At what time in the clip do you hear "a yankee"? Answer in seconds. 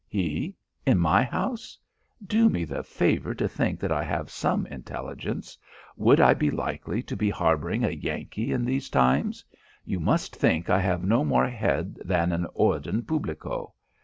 7.85-8.51